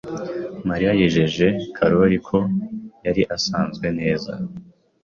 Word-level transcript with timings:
Mariya 0.69 0.91
yijeje 0.99 1.45
Karoli 1.75 2.17
ko 2.27 2.37
yari 3.05 3.21
asanzwe 3.35 3.87
neza. 3.99 4.31